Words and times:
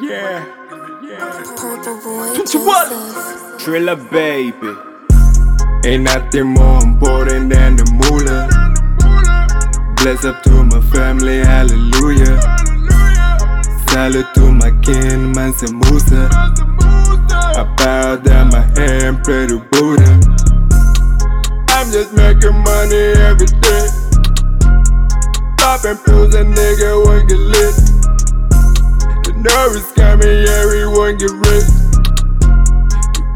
Yeah, 0.00 0.46
yeah. 1.02 1.42
Purple 1.56 2.00
boy 2.00 2.34
Put 2.36 2.54
your 2.54 2.64
what? 2.64 2.88
Joseph. 3.58 4.10
Baby. 4.10 4.74
Ain't 5.84 6.04
nothing 6.04 6.46
more 6.46 6.82
important 6.82 7.50
than 7.52 7.76
the 7.76 7.84
moolah. 7.98 8.46
Bless 9.96 10.24
up 10.24 10.42
to 10.44 10.62
my 10.64 10.80
family, 10.92 11.38
hallelujah. 11.38 12.40
Salute 13.88 14.32
to 14.34 14.52
my 14.52 14.70
kin, 14.82 15.32
Mansa 15.32 15.72
Musa. 15.72 16.28
I 16.32 17.74
bow 17.76 18.16
down 18.16 18.20
my 18.20 18.28
head 18.28 18.39
and 19.10 19.24
pray 19.24 19.44
to 19.44 19.58
Buddha. 19.72 20.10
I'm 21.70 21.90
just 21.90 22.12
making 22.14 22.54
money 22.62 23.04
every 23.26 23.50
day. 23.58 23.86
Popping 25.58 25.98
pills, 26.04 26.34
a 26.36 26.44
nigga 26.44 27.04
won't 27.04 27.28
get 27.28 27.38
lit. 27.38 27.74
The 29.24 29.32
nervous 29.34 29.90
got 29.98 30.18
me, 30.20 30.30
everyone 30.62 31.18
get 31.18 31.34
rich. 31.42 31.70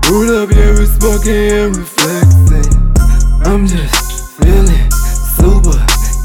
Pull 0.07 0.31
up, 0.39 0.51
yeah, 0.55 0.79
we 0.79 0.87
smoking 0.87 1.51
and 1.59 1.77
reflecting. 1.77 2.71
I'm 3.43 3.67
just 3.67 4.39
feeling 4.39 4.91
super, 5.35 5.79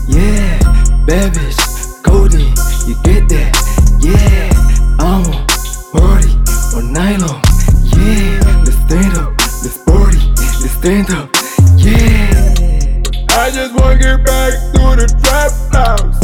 yeah. 0.08 0.60
Bad 1.08 1.34
bitch, 1.34 2.04
golden, 2.04 2.54
you 2.86 2.96
get 3.04 3.28
that, 3.34 3.52
yeah. 4.00 4.54
I'm 5.00 5.26
on 5.26 5.48
party 5.92 6.34
on 6.78 6.94
nylon, 6.94 7.42
yeah. 7.98 8.39
Stand 10.80 11.12
up, 11.12 11.30
yeah. 11.76 12.32
I 13.32 13.52
just 13.52 13.76
wanna 13.76 14.00
get 14.00 14.24
back 14.24 14.54
to 14.76 14.96
the 14.96 15.08
trap 15.20 15.52
house. 15.76 16.20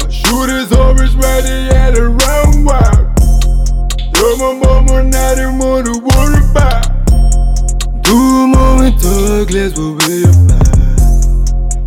My 0.00 0.08
shooters 0.08 0.72
always 0.72 1.14
ready 1.16 1.68
at 1.76 1.94
the 1.94 2.08
round 2.08 2.64
wild. 2.64 3.04
Tell 4.14 4.36
my 4.38 4.54
mama 4.64 5.02
nothing 5.04 5.58
more 5.58 5.82
to 5.82 5.92
worry 6.00 6.40
about. 6.50 6.88
Two 8.02 8.46
moments 8.48 9.02
talk, 9.02 9.50
let's 9.50 9.78
what 9.78 10.08
we 10.08 10.24
about. 10.32 10.64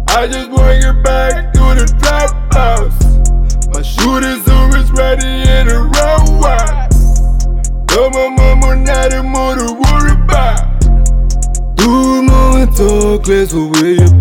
I 0.09 0.27
just 0.27 0.51
wanna 0.51 0.79
get 0.79 1.03
back 1.03 1.51
to 1.53 1.65
the 1.81 1.87
trap 1.97 2.53
house. 2.53 2.99
My 3.73 3.81
shooters 3.81 4.47
always 4.47 4.91
ready 4.91 5.49
in 5.49 5.67
the 5.67 5.89
round 5.97 6.39
wild. 6.39 6.86
Moments 13.25 13.51
talk, 13.51 14.16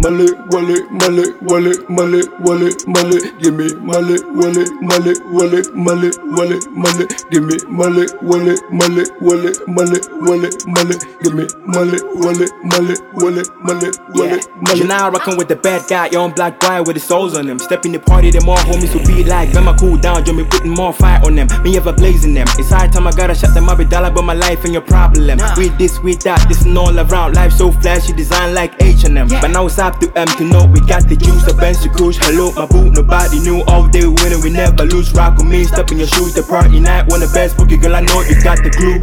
Mullet, 0.00 0.30
wallet, 0.52 0.90
mullet, 0.92 1.42
wallet, 1.42 1.90
mullet, 1.90 2.40
wallet, 2.40 2.86
mullet, 2.86 3.38
give 3.40 3.54
me 3.54 3.74
mullet, 3.74 4.22
wallet, 4.32 4.70
mullet, 4.80 5.18
wallet, 5.26 5.74
mullet, 5.74 6.16
wallet, 6.22 6.70
mullet, 6.70 7.24
give 7.32 7.42
me 7.42 7.58
mullet, 7.66 8.22
wallet, 8.22 8.60
mullet, 8.70 9.10
wallet, 9.20 9.58
mullet, 9.66 10.06
wallet, 10.22 10.54
mullet, 10.68 11.02
give 11.20 11.34
me 11.34 11.46
mullet, 11.66 12.02
wallet, 12.14 12.52
mullet, 12.62 13.00
wallet, 13.14 13.50
mullet, 13.64 13.98
wallet, 14.14 14.46
mullet. 14.62 14.78
You 14.78 14.84
now 14.86 15.10
rockin' 15.10 15.36
with 15.36 15.48
the 15.48 15.56
bad 15.56 15.88
guy, 15.88 16.06
young 16.10 16.30
black 16.30 16.60
guy 16.60 16.80
with 16.80 16.94
the 16.94 17.00
souls 17.00 17.36
on 17.36 17.46
them. 17.46 17.58
Step 17.58 17.84
in 17.84 17.90
the 17.90 17.98
party, 17.98 18.30
them 18.30 18.44
more 18.44 18.56
homies 18.56 18.90
who 18.90 19.04
be 19.04 19.24
like, 19.24 19.52
when 19.52 19.64
my 19.64 19.76
cool 19.76 19.96
down, 19.96 20.24
join 20.24 20.36
me 20.36 20.44
putting 20.44 20.70
more 20.70 20.92
fire 20.92 21.20
on 21.24 21.34
them. 21.34 21.48
Me 21.64 21.76
ever 21.76 21.92
blazing 21.92 22.34
them. 22.34 22.46
It's 22.56 22.70
high 22.70 22.86
time 22.86 23.08
I 23.08 23.10
gotta 23.10 23.34
shut 23.34 23.52
them 23.52 23.68
up, 23.68 23.78
dollar, 23.88 24.12
but 24.12 24.22
my 24.22 24.34
life 24.34 24.64
ain't 24.64 24.74
your 24.74 24.82
problem. 24.82 25.40
With 25.56 25.76
this, 25.76 25.98
with 25.98 26.20
that, 26.20 26.46
this 26.48 26.62
and 26.62 26.78
all 26.78 26.96
around. 26.96 27.34
Life 27.34 27.52
so 27.52 27.72
flashy, 27.72 28.12
design 28.12 28.54
like 28.54 28.80
H&M. 28.80 29.26
But 29.26 29.48
now 29.48 29.66
it's 29.66 29.78
up 29.88 29.98
to 30.00 30.12
M 30.18 30.28
to 30.36 30.44
know 30.44 30.66
we 30.68 30.80
got 30.84 31.08
the 31.08 31.16
juice, 31.16 31.44
the 31.48 31.54
bench, 31.54 31.80
the 31.80 31.88
cruise. 31.88 32.18
Hello, 32.20 32.52
my 32.52 32.66
boo, 32.68 32.92
nobody 32.92 33.40
knew. 33.40 33.64
All 33.72 33.88
day 33.88 34.04
we 34.04 34.12
winning, 34.20 34.42
we 34.44 34.50
never 34.50 34.84
lose. 34.84 35.08
Rock 35.14 35.40
with 35.40 35.48
me, 35.48 35.64
step 35.64 35.90
in 35.90 35.96
your 35.96 36.06
shoes, 36.06 36.34
the 36.34 36.42
party 36.42 36.78
night. 36.78 37.08
One 37.08 37.20
the 37.20 37.30
best 37.32 37.56
bookie, 37.56 37.78
girl, 37.80 37.96
I 37.96 38.04
know 38.04 38.20
you 38.20 38.36
got 38.44 38.60
the 38.60 38.68
glue. 38.68 39.00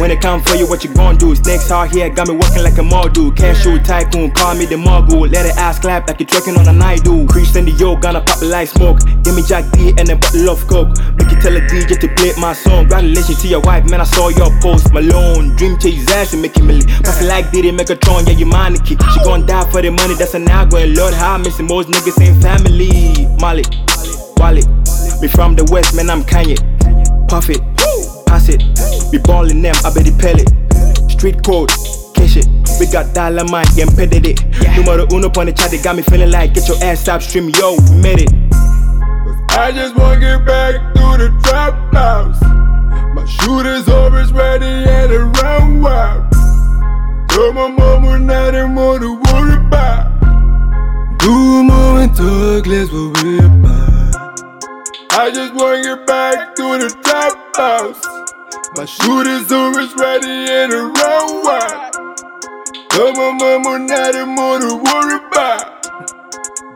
When 0.00 0.10
it 0.10 0.24
come 0.24 0.40
for 0.40 0.56
you, 0.56 0.66
what 0.66 0.84
you 0.84 0.94
gon' 0.94 1.20
do? 1.20 1.36
Snakes 1.36 1.70
out 1.70 1.92
here, 1.92 2.08
got 2.08 2.28
me 2.28 2.36
walking 2.36 2.64
like 2.64 2.78
a 2.78 2.82
model. 2.82 3.30
Cashew 3.32 3.78
tycoon, 3.84 4.32
call 4.32 4.54
me 4.54 4.64
the 4.64 4.78
mogul. 4.78 5.28
Let 5.28 5.44
it 5.44 5.56
ass 5.60 5.78
clap 5.78 6.08
like 6.08 6.20
you're 6.20 6.28
twerking 6.32 6.56
on 6.56 6.66
a 6.66 6.72
night 6.72 7.04
do. 7.04 7.26
Crease 7.26 7.54
in 7.56 7.66
the 7.66 7.72
yo, 7.72 7.96
gonna 7.96 8.22
pop 8.22 8.40
it 8.40 8.48
like 8.48 8.68
smoke. 8.68 9.04
Give 9.22 9.36
me 9.36 9.42
Jack 9.44 9.68
D 9.76 9.92
and 9.98 10.08
a 10.08 10.16
bottle 10.16 10.48
of 10.48 10.64
coke. 10.66 10.96
Make 11.20 11.28
you 11.28 11.38
tell 11.44 11.54
a 11.56 11.60
DJ 11.60 12.00
to 12.00 12.08
play 12.16 12.32
my 12.40 12.54
song. 12.54 12.88
Congratulations 12.88 13.42
to 13.42 13.48
your 13.48 13.60
wife, 13.60 13.84
man. 13.90 14.00
I 14.00 14.04
saw 14.04 14.28
your 14.32 14.48
post. 14.64 14.92
Malone, 14.96 15.54
dream 15.56 15.76
chase 15.78 16.08
ass 16.08 16.32
and 16.32 16.40
make 16.40 16.56
milli. 16.56 16.88
Puffin' 17.04 17.28
like 17.28 17.50
Diddy, 17.52 17.70
Megatron, 17.70 18.24
yeah, 18.26 18.32
you 18.32 18.46
mannequin. 18.46 18.96
She 19.12 19.20
gon' 19.24 19.44
die 19.44 19.68
for 19.70 19.82
the 19.82 19.90
money, 19.90 20.14
that's 20.22 20.34
an 20.34 20.48
agua. 20.48 20.82
And 20.82 20.96
Lord, 20.96 21.14
how 21.14 21.34
I'm 21.34 21.42
missing 21.42 21.66
most 21.66 21.88
niggas 21.88 22.20
ain't 22.22 22.40
family. 22.40 23.26
Molly, 23.40 23.64
Wallet, 24.38 24.66
me 25.20 25.26
from 25.26 25.56
the 25.56 25.66
west, 25.72 25.96
man, 25.96 26.10
I'm 26.10 26.22
Kanye. 26.22 26.58
Puff 27.28 27.50
it, 27.50 27.60
pass 28.26 28.48
it, 28.48 28.62
be 29.10 29.18
ballin' 29.18 29.62
them, 29.62 29.74
I 29.84 29.92
bet 29.92 30.06
it 30.06 30.16
pellet. 30.18 30.46
Street 31.10 31.42
code, 31.42 31.70
cash 32.14 32.36
it. 32.36 32.46
We 32.78 32.86
got 32.86 33.12
dollar 33.14 33.44
man, 33.50 33.66
yeah, 33.74 33.86
petted 33.86 34.26
it. 34.26 34.38
Numero 34.76 35.10
uno 35.10 35.26
on 35.34 35.46
the 35.46 35.52
chat, 35.52 35.72
they 35.72 35.82
got 35.82 35.96
me 35.96 36.02
feeling 36.02 36.30
like 36.30 36.54
get 36.54 36.68
your 36.68 36.78
ass 36.84 37.08
up 37.08 37.20
stream, 37.20 37.48
yo, 37.50 37.74
we 37.90 37.96
made 37.98 38.20
it. 38.22 38.32
I 39.50 39.72
just 39.74 39.96
wanna 39.96 40.20
get 40.20 40.46
back 40.46 40.94
to 40.94 41.18
the 41.18 41.34
trap 41.42 41.74
house. 41.92 42.40
My 43.12 43.24
shooters 43.26 43.88
always 43.88 44.32
ready 44.32 44.66
at 44.86 45.08
the 45.08 45.18
round 45.42 45.82
wild. 45.82 46.30
Tell 47.28 47.52
my 47.52 47.66
mama 47.68 48.18
nothing 48.20 48.74
more 48.74 49.00
to 49.00 49.16
worry 49.16 49.18
about. 49.18 49.31
Do 49.31 49.31
less 52.22 52.90
what 52.92 53.22
we 53.22 53.38
about. 53.38 54.42
I 55.10 55.30
just 55.30 55.54
wanna 55.54 55.82
get 55.82 56.06
back 56.06 56.54
to 56.56 56.62
the 56.78 56.88
top 57.02 57.56
house. 57.56 58.02
My 58.76 58.84
shooters 58.84 59.50
always 59.52 59.94
ready 59.96 60.46
the 60.70 60.92
round 60.98 61.44
wild. 61.44 62.90
Tell 62.90 63.12
my 63.12 63.32
mama 63.32 63.78
nothing 63.78 64.34
more 64.34 64.58
to 64.58 64.76
worry 64.76 65.26
about. 65.26 65.71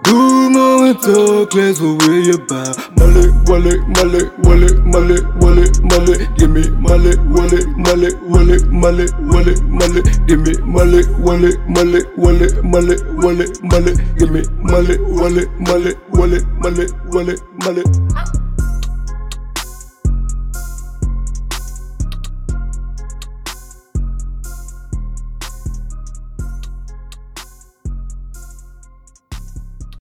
Do 0.07 0.51
more 0.51 0.87
and 0.87 1.01
talk 1.03 1.55
less 1.55 1.81
what 1.81 2.07
we 2.07 2.33
about. 2.33 2.77
Mullet, 2.99 3.33
wallet, 3.49 3.81
mullet, 3.89 4.29
wallet, 4.47 4.77
mullet, 4.87 5.25
wallet, 5.43 5.83
mullet. 5.83 6.37
Give 6.39 6.51
me 6.51 6.71
mullet, 6.71 7.19
wallet, 7.35 7.67
mullet, 7.77 8.15
wallet, 8.23 8.67
mullet, 8.71 9.13
wallet, 9.21 9.63
mullet. 9.65 10.27
Give 10.29 10.41
me 10.41 10.55
mullet, 10.63 11.09
wallet, 11.19 11.59
mullet, 11.69 12.07
wallet, 12.17 12.65
mullet, 12.65 13.03
wallet, 13.23 13.63
mullet. 13.63 13.97
Give 14.19 14.31
me 14.31 14.43
mullet, 14.63 15.01
wallet, 15.03 15.51
mullet, 15.59 15.99
wallet, 16.13 16.47
mullet, 16.63 16.93
wallet, 17.13 17.41
mullet. 17.65 18.46